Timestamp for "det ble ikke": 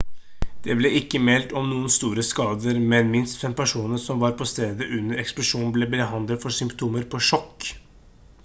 0.67-1.19